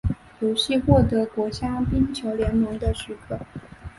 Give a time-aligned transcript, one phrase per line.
[0.39, 3.37] 游戏获得国家冰球联盟的许可。